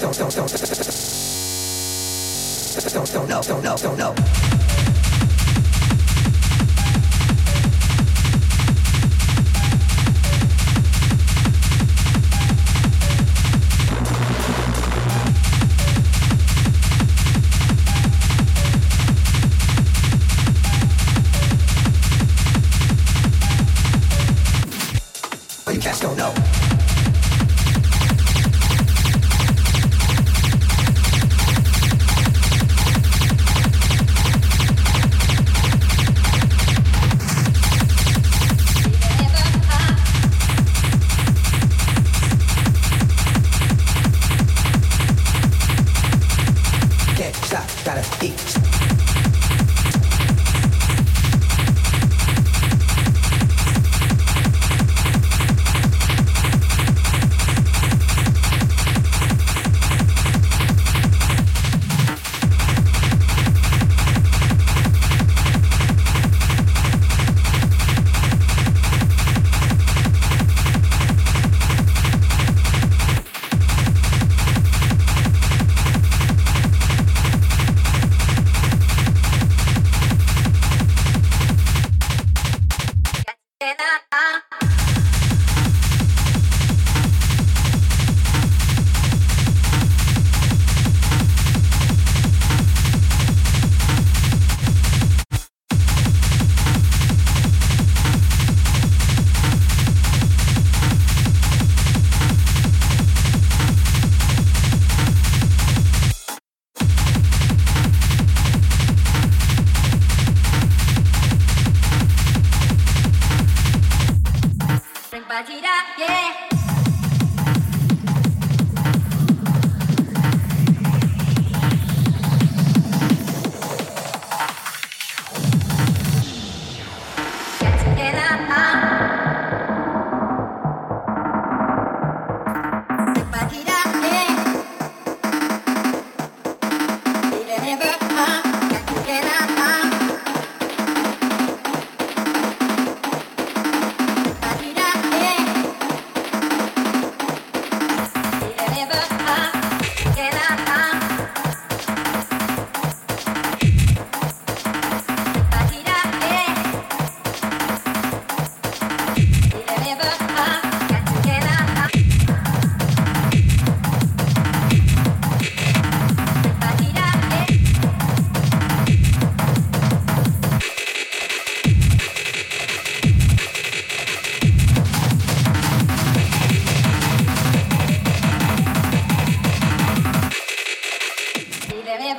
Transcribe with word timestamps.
don't, 0.00 0.16
don't, 3.12 3.28
no, 3.28 3.42
don't, 3.42 3.62
no, 3.62 3.76
don't, 3.76 3.98
no. 3.98 4.14
Are 25.66 25.72
you 25.72 25.80
cats 25.80 26.00
don't 26.00 26.16
know. 26.16 26.59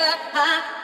never. 0.02 0.81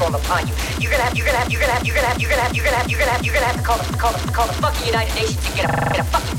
Firestorm 0.00 0.14
upon 0.14 0.48
you. 0.48 0.54
You're 0.80 0.90
gonna 0.90 1.04
have, 1.04 1.16
you're 1.16 1.26
gonna 1.26 1.38
have, 1.38 1.50
you're 1.52 1.60
gonna 1.60 1.72
have, 1.72 1.84
you're 1.86 1.94
gonna 1.94 2.08
have, 2.08 2.20
you're 2.20 2.30
gonna 2.30 2.42
have, 2.42 2.54
you're 2.56 2.64
gonna 2.64 2.76
have, 2.76 2.90
you're 2.90 2.98
gonna 2.98 3.10
have, 3.12 3.24
you're 3.24 3.34
gonna 3.34 3.46
have 3.46 3.56
to 3.56 3.62
call 3.62 3.78
the, 3.78 3.84
call 3.98 4.12
the, 4.12 4.32
call 4.32 4.46
the 4.46 4.52
fucking 4.54 4.86
United 4.86 5.14
Nations 5.14 5.44
and 5.46 5.54
get 5.56 5.64
a, 5.68 5.72
get 5.92 6.00
a 6.00 6.04
fucking 6.04 6.38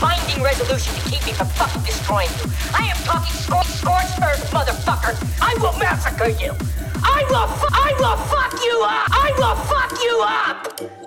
binding 0.00 0.42
resolution 0.42 0.94
to 0.94 1.00
keep 1.08 1.24
me 1.26 1.32
from 1.32 1.48
fucking 1.48 1.82
destroying 1.82 2.28
you. 2.28 2.50
I 2.76 2.92
am 2.92 2.96
talking 3.04 3.32
scor- 3.32 3.64
scorched 3.64 4.20
earth, 4.22 4.44
motherfucker. 4.52 5.16
I 5.40 5.54
will 5.60 5.76
massacre 5.78 6.28
you. 6.28 6.52
I 7.02 7.24
will, 7.30 7.48
fu- 7.48 7.72
I 7.72 7.94
will 7.98 8.16
fuck 8.28 8.52
you 8.60 8.76
up. 8.84 9.08
I 9.10 9.32
will 9.38 9.56
fuck 9.64 9.92
you 10.02 10.14
up. 10.20 10.99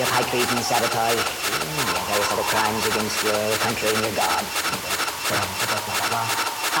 Of 0.00 0.08
high 0.08 0.24
treason, 0.32 0.56
sabotage, 0.64 1.20
and 1.20 1.96
various 2.08 2.30
other 2.32 2.46
crimes 2.48 2.82
against 2.88 3.20
your 3.20 3.42
country 3.60 3.92
and 3.92 4.00
your 4.00 4.16
God. 4.16 4.42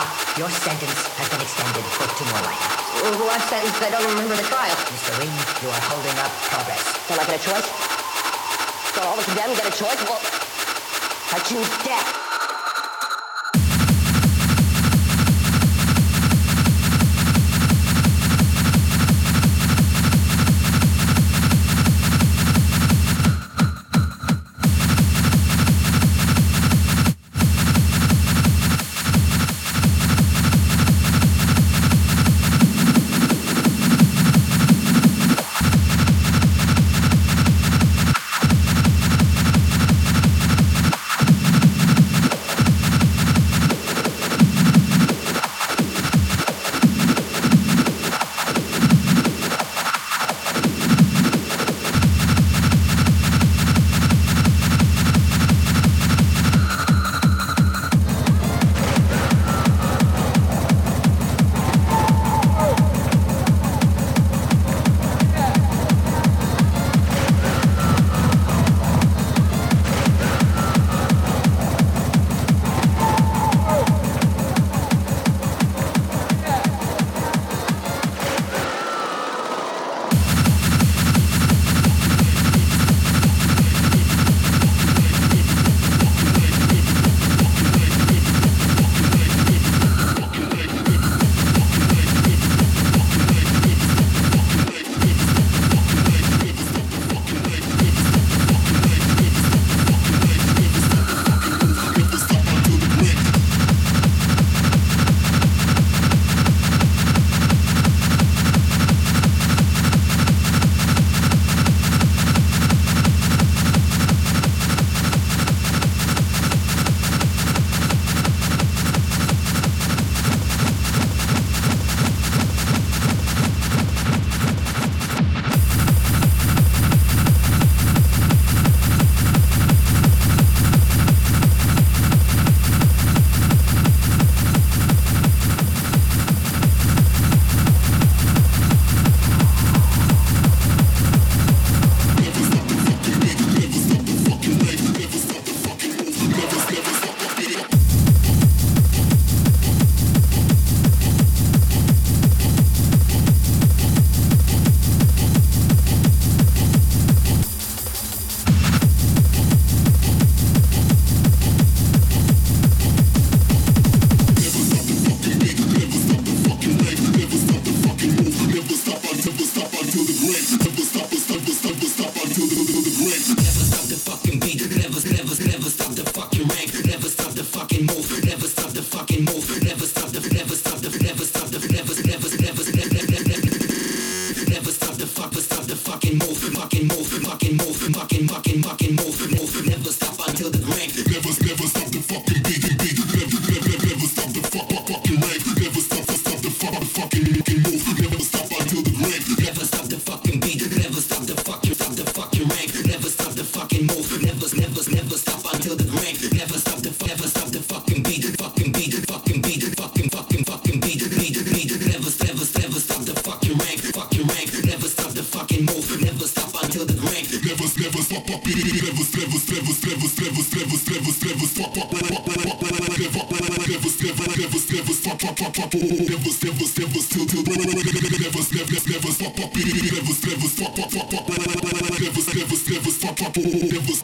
Ah, 0.00 0.08
your 0.40 0.48
sentence 0.48 1.00
has 1.20 1.28
been 1.28 1.42
extended 1.44 1.84
for 1.96 2.08
two 2.16 2.24
more 2.32 2.40
life. 2.48 2.60
What 3.20 3.40
sentence? 3.52 3.76
I 3.84 3.90
don't 3.92 4.08
remember 4.08 4.36
the 4.36 4.46
trial. 4.48 4.72
Mr. 4.72 5.12
Ring, 5.20 5.32
you 5.60 5.68
are 5.68 5.84
holding 5.92 6.16
up 6.16 6.32
progress. 6.48 6.82
Don't 7.08 7.20
I 7.20 7.24
get 7.28 7.36
a 7.36 7.44
choice? 7.44 7.68
Don't 8.96 9.04
all 9.04 9.16
the 9.16 9.26
condemned 9.28 9.56
get 9.56 9.68
a 9.68 9.74
choice? 9.76 10.00
Well, 10.08 10.20
I 11.36 11.38
choose 11.44 11.68
death. 11.84 12.29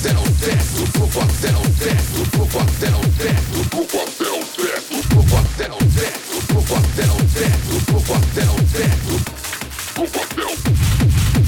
até 0.00 0.12
o 0.12 0.22
teto, 0.22 0.98
vou 0.98 1.22
até 1.22 1.50
o 1.50 1.60
teto, 1.78 2.24
vou 2.32 2.62
até 2.62 2.88
o 2.88 3.00
teto, 3.18 3.56
vou 3.70 3.84
até 3.84 4.30
o 4.30 4.40
teto, 4.46 4.96
vou 5.14 5.38
até 5.38 5.66
o 5.70 5.76
teto, 5.76 6.40
vou 6.54 6.78
até 6.78 7.04
o 7.04 7.16
teto, 7.34 7.72
vou 7.92 8.16
até 8.16 8.44
o 8.44 8.56
teto, 8.72 9.12
vou 9.96 10.06
até 10.06 10.42
o 10.42 10.56
teto. 10.56 11.39